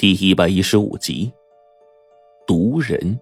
[0.00, 1.30] 第一百一十五集，
[2.46, 3.20] 毒人。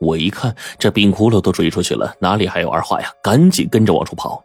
[0.00, 3.08] 我一看这冰窟窿都追出去了，哪里还有二话呀？
[3.22, 4.44] 赶紧跟着往出跑，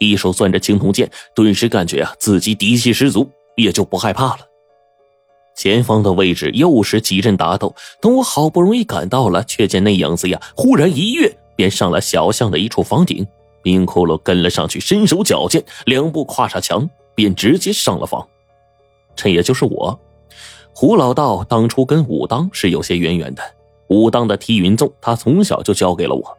[0.00, 4.40] 一手攥着青铜剑，顿时感觉啊自己底气十足，也就不害怕了。
[5.54, 13.24] 前方的位置又是几阵打斗，等我好不容易赶到了，却见那影子呀，忽然一跃便上了小巷的一处房顶。
[13.62, 18.26] 冰窟窿跟了上去，身手矫健，两步跨上墙，便直接上了房。
[19.14, 19.96] 这也就是我。
[20.80, 23.42] 胡老道当初跟武当是有些渊源的，
[23.88, 26.38] 武当的踢云纵，他从小就教给了我。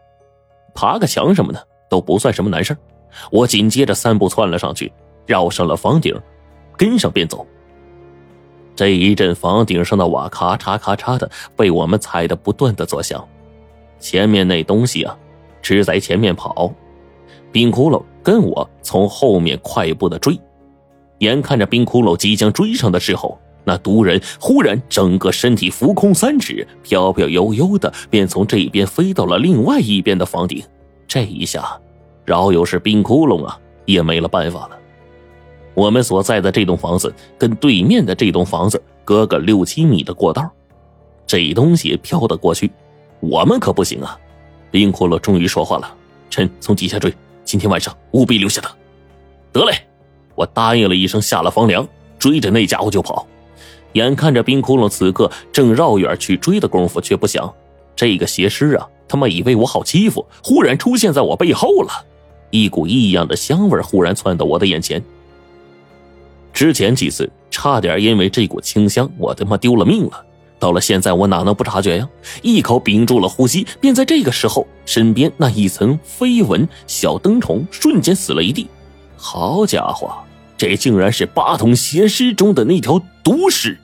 [0.74, 2.74] 爬个墙什么的都不算什么难事
[3.32, 4.90] 我紧接着三步窜了上去，
[5.26, 6.18] 绕上了房顶，
[6.78, 7.46] 跟上便走。
[8.78, 13.28] 这一阵房顶上的瓦咔嚓咔嚓的被我们踩得不断的作响。
[14.00, 15.18] 前面那东西啊，
[15.62, 16.74] 只在前面跑，
[17.52, 20.40] 冰窟窿跟我从后面快步的追。
[21.18, 23.38] 眼看着冰窟窿即将追上的时候。
[23.70, 30.64] 那毒人忽然整个身体浮空三尺，飘飘悠悠的便从这边飞到了另外一边的房顶。
[31.08, 31.80] 这一下，
[32.26, 34.80] 饶有是冰窟窿啊，也没了办法了。
[35.76, 40.50] 我们所在的这栋房子跟对面的这栋房子隔个六七米的过道，
[41.28, 42.72] 这东西飘得过去，
[43.20, 44.18] 我们可不行啊！
[44.72, 45.96] 冰窟窿终于说话了
[46.32, 47.14] ：“臣从底下追，
[47.46, 48.76] 今天晚上务必留下他。”
[49.54, 49.76] 得嘞，
[50.34, 53.28] 我答应了一声，下了房梁，追着那家伙就跑。
[53.94, 57.54] 眼看着冰窟窿此刻正绕远去追的功夫，却不想
[57.96, 62.06] 这个邪师啊，他妈以为我好欺负，忽然出现在我背后了。
[62.52, 65.04] 一股异样的香味忽然窜到我的眼前。
[66.52, 70.26] 之前几次差点因为这股清香，我他妈丢了命了。
[70.58, 72.10] 到了现在，我哪能不察觉呀？
[72.42, 78.68] 一口屏住了呼吸，便在这个时候，身边那一层飞蚊小灯虫瞬间死了一地。
[79.16, 80.12] 好家伙！
[80.60, 83.80] 这竟然是八通邪师中的那条毒尸！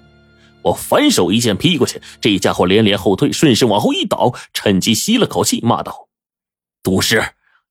[0.61, 6.09] 我反手一剑劈过去，这家伙连连后退，顺势往后一倒，趁机吸了口气，骂道
[6.83, 7.23] ：“毒尸，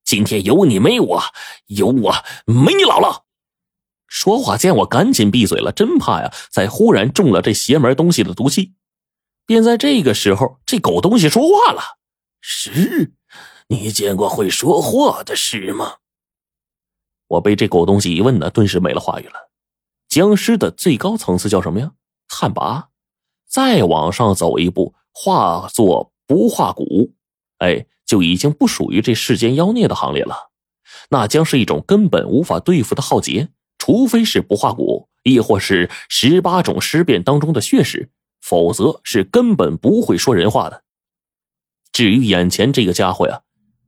[0.05, 1.23] 今天有你没我，
[1.67, 2.15] 有我
[2.47, 3.25] 没你老了！”
[4.09, 8.73] 说话间，我赶紧闭嘴了，真怕呀，再忽然中了这邪门东西的毒气。
[9.45, 11.99] 便在这个时候，这狗东西说话了
[12.41, 13.13] ：“是，
[13.69, 15.97] 你见过会说话的尸吗？”
[17.29, 19.51] 我被这狗东西一问呢，顿时没了话语了。
[20.09, 21.93] 僵尸的最高层次叫什么呀？
[22.29, 22.85] 旱魃。
[23.49, 27.13] 再往上走一步，化作不化骨，
[27.59, 30.51] 哎，就已经不属于这世间妖孽的行列了。
[31.11, 38.11] 那将是一种根本无法对付的浩劫，除非是不化骨，亦或是十八种尸变当中的血尸，
[38.41, 40.83] 否则是根本不会说人话的。
[41.93, 43.43] 至于眼前这个家伙呀。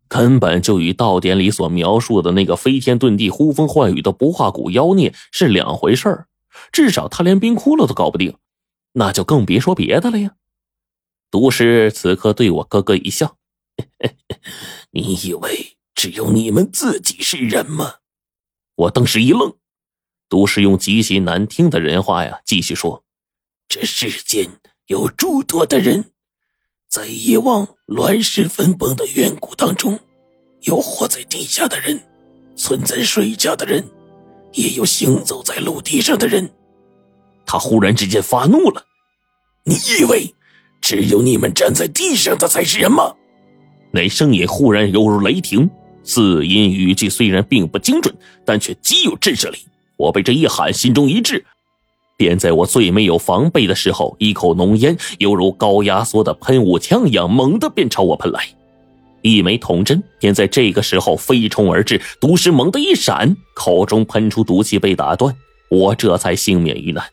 [0.09, 6.28] 根本就与道典里所描述的那个飞天遁地、呼风唤雨的不化骨妖孽是两回事儿。
[6.72, 8.37] 至少他连冰窟窿都搞不定，
[8.93, 10.37] 那就更别说别的了呀。
[11.31, 13.37] 毒师此刻对我咯咯一笑
[14.93, 17.97] ：“你以为只有你们自己是人吗？”
[18.77, 19.55] 我当时一愣。
[20.28, 23.05] 毒师用极其难听的人话呀，继续说
[23.69, 26.12] ：“这世间有诸多的人。”
[26.89, 29.99] 在以往乱世分崩的远古当中，
[30.63, 32.01] 有活在地下的人，
[32.55, 33.85] 存在水下的人，
[34.53, 36.49] 也有行走在陆地上的人。
[37.45, 38.85] 他忽然之间发怒了
[39.65, 40.35] ：“你以为
[40.81, 43.15] 只有你们站在地上的才是人吗？”
[43.93, 45.69] 那声音忽然犹如雷霆，
[46.03, 48.15] 字音语句虽然并不精准，
[48.45, 49.59] 但却极有震慑力。
[49.97, 51.45] 我被这一喊，心中一滞。
[52.16, 58.49] 便在我最没有防备的时候，一口浓烟犹如高压缩的喷雾枪一样，猛地便朝我喷来。
[59.22, 65.34] 一枚铜针便在这个时候飞冲而至，毒师猛地一闪，口中喷出毒气被打断，
[65.69, 67.05] 我这才幸免于难。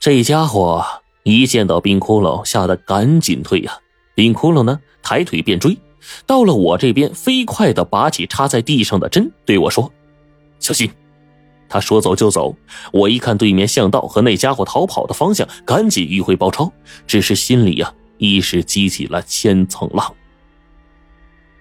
[0.00, 0.84] 这家伙
[1.22, 3.78] 一见到冰窟窿，吓得赶紧退呀。
[4.14, 5.76] 冰窟窿呢，抬腿便追，
[6.26, 9.92] 到了我这边，飞快的拔起插在地上的针，对我说
[10.58, 10.90] ：“小心。”
[11.70, 12.54] 他说走就走，
[12.92, 16.70] 我一看对面巷道和那家伙逃跑的方向，赶紧迂回包抄。
[17.06, 20.12] 只是心里呀，一时激起了千层浪。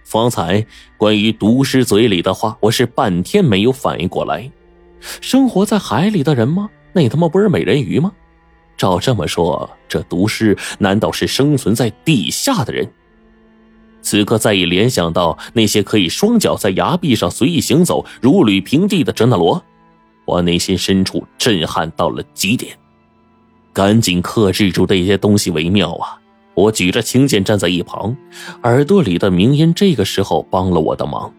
[0.04, 0.66] 方才
[0.98, 4.51] 关于毒师嘴里的话，我是半天没有反应过来。
[5.22, 6.68] 生活在海里的人吗？
[6.92, 8.12] 那他妈不是美人鱼吗？
[8.75, 12.92] 照这么说，这毒师难道是生存在地下的人？
[14.01, 19.63] 此刻再一联想到那些可以双脚在崖壁上随意行走、如履平地的哲那罗。
[20.30, 22.78] 我内心深处震撼到了极点，
[23.74, 26.22] 赶紧克制住这些东西为妙啊！
[26.54, 28.16] 我举着青剑站在一旁，
[28.62, 31.34] 耳朵里的鸣音这个时候帮了我的忙。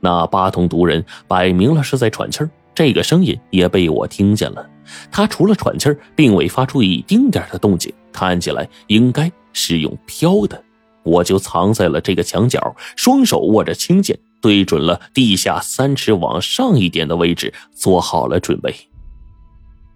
[0.00, 4.68] 那八通毒人摆明了是在喘气儿，这个声音也被我听见了。
[5.10, 10.62] 他除了喘气儿，并未发出一丁点的动静，看起来应该是用飘的。
[11.04, 18.72] 我就藏在了这个墙角，双手握着青剑，对准了地下三尺往上一点的位置，做好了准备。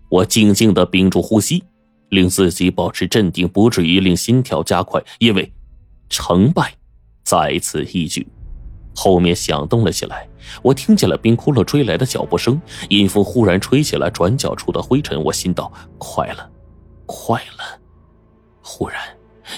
[0.08, 1.62] 我静静的屏住呼吸，
[2.08, 5.52] 令自己保持镇定，不至于令心跳加快，因为
[6.08, 6.74] 成败
[7.22, 8.26] 在此一举。
[8.92, 10.28] 后面响动了起来，
[10.62, 15.22] 我听见了冰窟窿追来的脚步声，阴风忽然吹起了转角处的灰尘。
[15.22, 16.50] 我心道：快了，
[17.06, 17.78] 快了！
[18.60, 19.00] 忽然，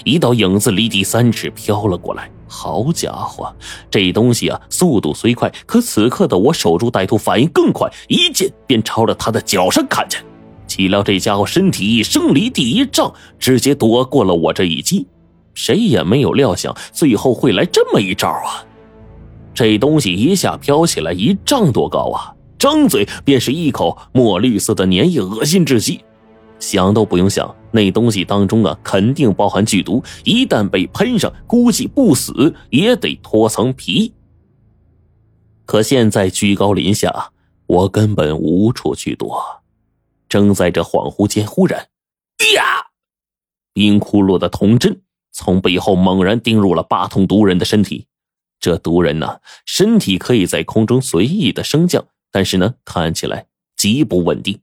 [0.05, 2.29] 一道影子离地三尺飘了过来。
[2.55, 3.51] 好家伙，
[3.89, 10.23] 这东西啊，速度虽快，可此刻的我守株待兔，反应更快，一剑便朝着他的脚上砍去。
[10.67, 15.07] 岂料这家伙身体一升，离地一丈，直接躲过了我这一击。
[15.55, 18.63] 谁也没有料想，最后会来这么一招啊！
[19.55, 22.33] 这东西一下飘起来一丈多高啊！
[22.59, 26.01] 张嘴便是一口墨绿色的粘液，恶心至极。
[26.59, 34.13] 想都不用想，那东西当中啊，肯定包含剧毒，一旦被喷上，估计不死也得脱层皮。
[35.65, 37.31] 可现在居高临下，
[37.65, 39.43] 我根本无处去躲。
[40.29, 41.87] 正在这恍惚间，忽然，
[42.55, 42.87] 呀！
[43.73, 48.05] 冰窟窿的铜针从背后猛然钉入了八通毒人的身体。
[48.59, 54.59] 这毒人呢，身体可以在空中随意的升降，但是呢，看起来极不稳定。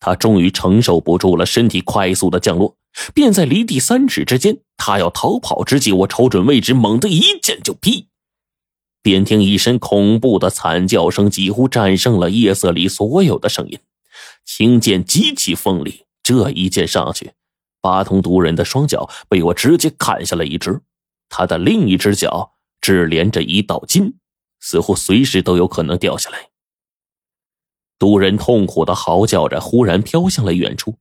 [0.00, 2.76] 他终于承受不住了，身体快速的降落，
[3.14, 4.58] 便在离地三尺之间。
[4.76, 8.08] 他要逃跑之际，我瞅准位置，猛地一剑就劈。
[9.02, 13.78] 便听一声恐怖的惨叫声，几乎战胜了夜色里所有的声音。
[14.44, 17.32] 青剑极其锋利，这一剑上去，
[17.80, 20.80] 八通毒人的双脚被我直接砍下了一只，
[21.28, 22.52] 他的另一只脚。
[22.78, 24.14] 只连着一道筋，
[24.60, 26.50] 似乎随时都有可能掉下来。
[27.98, 30.98] 毒人痛苦的嚎叫着，忽然飘向了远处。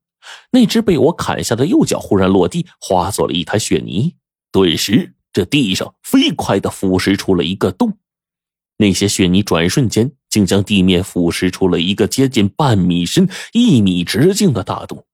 [0.52, 4.16] 那只被我砍下的右脚忽然落地，化作了一滩血泥。
[4.52, 7.98] 顿时，这地上飞快的腐蚀出了一个洞。
[8.78, 15.06] 那些血泥转瞬间竟将地面腐蚀出了一个接近半米深、一米直径的大洞，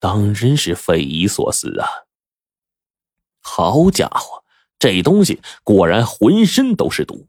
[0.00, 1.88] 当真是匪夷所思啊！
[3.42, 4.42] 好家伙！
[4.78, 7.26] 这东西果然浑身都是毒，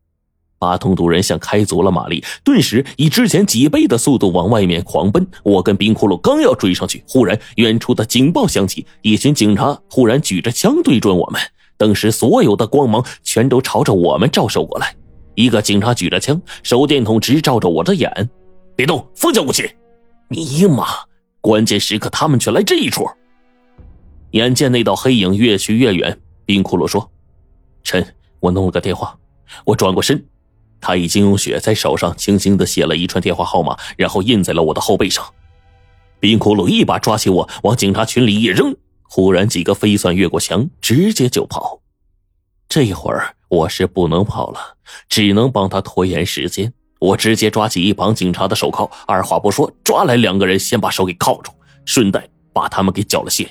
[0.65, 5.27] 八通毒人像开足了马力，顿时以之前几倍的速度往外面狂奔。
[5.43, 11.39] 我跟冰窟窿刚要追上去，忽然远处的警报响起，一群警察忽然举着枪对准我们。
[11.77, 14.95] 当时所有的光芒全都朝着我们照射过来，
[15.35, 18.27] 一个警察举着枪，手电筒直照着我的眼。
[18.75, 19.69] 别动，放下武器！
[20.29, 20.87] 尼玛，
[21.41, 23.07] 关键时刻他们却来这一出。
[24.31, 27.07] 眼见那道黑影越去越远，冰窟窿说。
[27.83, 28.03] 臣，
[28.39, 29.15] 我弄了个电话。
[29.63, 30.25] 我转过身，
[30.87, 35.25] 他已经用血在手上轻轻的写了一串电话号码，然后印在了我的后背上。
[36.19, 38.77] 冰窟窿一把抓起我，往警察群里一扔。
[39.01, 41.81] 忽然，几个飞蒜越过墙，直接就跑。
[42.69, 44.77] 这会儿我是不能跑了，
[45.09, 46.71] 只能帮他拖延时间。
[46.99, 51.51] 我直接抓起一旁警察的手铐，二话不说，抓来两个人，先把手给铐住，
[51.83, 53.47] 顺带把他们给缴了械。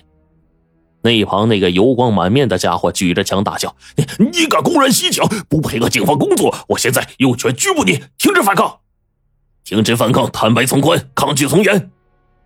[1.05, 6.55] 那一旁那个油光满面的家伙举着枪大叫：“你你敢公然袭警，不配合警方工作！
[6.67, 8.79] 我现在有权拘捕你，停止反抗！
[9.65, 11.91] 停止反抗，坦白从宽，抗拒从严！”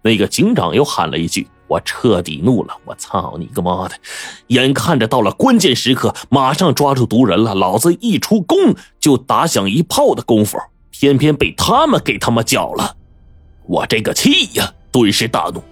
[0.03, 2.77] 那个警长又喊了一句：“我彻底怒了！
[2.85, 3.95] 我操你个妈的！
[4.49, 10.59] 眼看着到了关键时刻，马上抓住毒人了，老子一出宫就打响一炮的功夫，
[10.91, 12.97] 偏偏被他们给他们搅了！
[13.67, 15.63] 我这个气呀，顿时大怒。”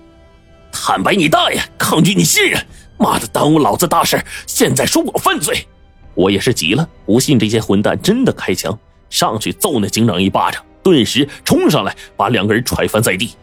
[0.79, 1.61] 坦白你大爷！
[1.79, 2.65] 抗拒你信任！
[2.99, 4.23] 妈的，耽误老子大事！
[4.47, 5.67] 现在说我犯罪，
[6.15, 6.89] 我也是急了。
[7.07, 8.79] 不信这些混蛋真的开枪，
[9.11, 13.35] 上去揍那警长一巴掌，顿时冲上来把两个人踹翻在地，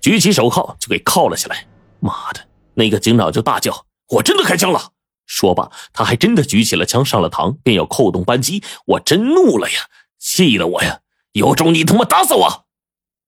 [0.00, 1.66] 举起手铐就给铐了起来。
[2.00, 2.40] 妈的，
[2.74, 3.84] 那个警长就大叫
[4.16, 4.90] ：“我真的开枪了！”
[5.26, 8.64] 说罢，他还真的举起了枪上了膛，便要扣动扳机。
[8.86, 9.76] 我真怒了呀，
[10.18, 11.00] 气得我呀，
[11.32, 12.64] 有种你他妈打死我！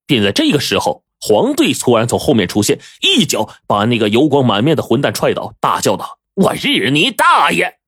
[0.05, 1.05] 便在这个时候。
[1.25, 7.79] 黄队突然从后面出现，一脚把那个油光满面的混蛋踹倒，大叫道：“我日你大爷！”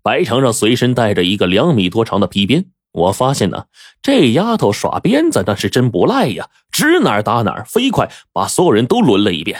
[0.00, 3.66] 白程程随身带着一个两米多长的皮鞭，我发现呢，
[4.00, 9.58] 这丫头耍鞭子那是真不赖呀，指哪儿打哪儿，飞快把所有人都轮了一遍。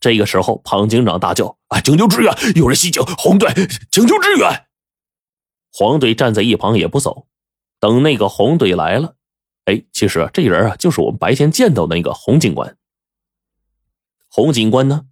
[0.00, 2.34] 这个时候，庞警长大叫：“啊，请求支援！
[2.56, 3.00] 有人袭警！
[3.18, 3.48] 红队，
[3.92, 4.66] 请求支援！”
[5.72, 7.28] 黄队站在一旁也不走，
[7.78, 9.14] 等那个红队来了。
[9.64, 12.76] 哎，其实这人啊，就是我们白天见到那个洪警官。
[14.28, 15.06] 洪警官呢，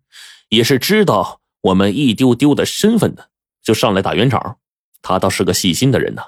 [0.49, 3.30] 也是知道我们一丢丢的身份的，
[3.62, 4.59] 就上来打圆场。
[5.02, 6.23] 他倒是个细心的人呐，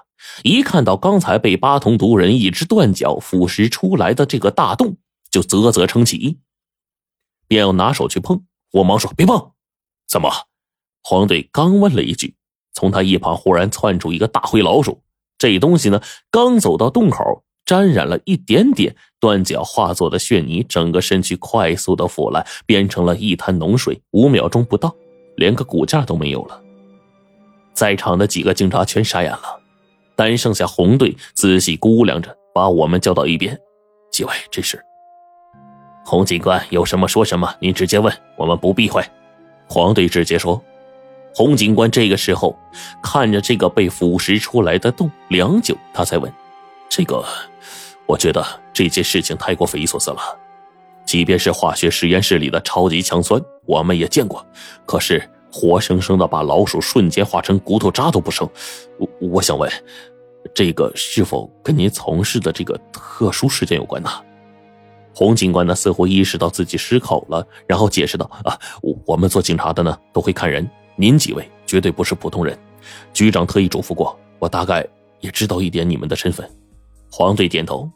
[0.44, 4.96] 一看到刚才被八通毒人一只断脚腐蚀出来的这个大洞，
[5.30, 6.38] 就啧啧称奇，
[7.46, 8.44] 便要拿手去碰。
[8.70, 9.52] 我忙说：“别碰！”
[10.08, 10.30] 怎么？
[11.02, 12.36] 黄队刚问了一句，
[12.72, 15.02] 从他一旁忽然窜出一个大灰老鼠。
[15.36, 16.00] 这东西呢，
[16.30, 23.98] 刚走到洞口，沾染了一点点断脚化作的血泥，整个身躯快速的腐烂，变成了一滩脓水。
[24.10, 24.94] 五秒钟不到，
[25.36, 26.60] 连个骨架都没有了。
[27.72, 29.58] 在场的几个警察全傻眼了，
[30.14, 33.58] 单剩下红队仔细估量着，把我们叫到一边
[34.12, 34.78] ：“几位，这是……
[36.04, 39.02] 洪警官有什么说什么，您直接问，我们不避讳。”
[39.66, 40.62] 黄队直接说。
[41.34, 42.54] 洪警官这个时候
[43.02, 46.30] 看着这个被腐蚀出来的洞，良久，他才问
[46.90, 47.24] ：“这个，
[48.12, 50.18] 我觉得这件事情太过匪夷所思了。
[51.06, 54.46] 即便是化学实验室里的超级强酸，我们也见过，
[54.84, 58.46] 可是活生生的把老鼠瞬间化成骨头渣都不剩。
[58.98, 59.70] 我我想问，
[60.54, 64.10] 这个是否跟您从事的这个特殊事件有关呢？”
[65.16, 68.58] 洪警官呢，似乎意识到自己失口了，然后解释道：“啊，
[69.06, 72.58] 我们做警察的呢，都会看人。”您几位绝对不是普通人，
[73.14, 74.86] 局长特意嘱咐过我，大概
[75.20, 76.46] 也知道一点你们的身份。
[77.10, 77.90] 黄队点头，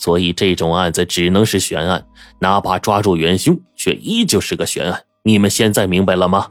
[0.00, 2.06] 所以这种案子只能是悬案，
[2.38, 5.02] 哪怕抓住元凶，却依旧是个悬案。
[5.24, 6.46] 你们现在明白了吗？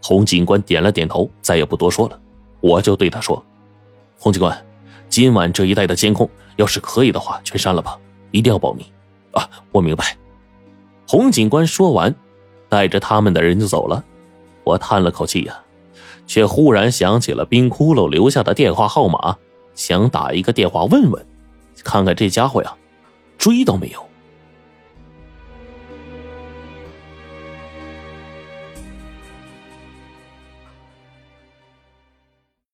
[0.00, 2.20] 洪警官点了点头，再也不多说了。
[2.60, 3.44] 我就对他说
[4.16, 4.56] ：“洪警官，
[5.08, 7.98] 今晚这一带的监控，要是可以的话，全删了吧，
[8.30, 8.86] 一定要保密。”
[9.34, 10.16] 啊，我明白。
[11.08, 12.14] 洪警官说完，
[12.68, 14.04] 带着他们的人就走了。
[14.62, 15.60] 我叹了口气呀，
[16.24, 19.36] 却忽然想起了冰窟窿留下的电话号码，
[19.74, 21.26] 想打一个电话问问，
[21.84, 22.74] 看看这家伙呀，
[23.38, 24.09] 追到没有。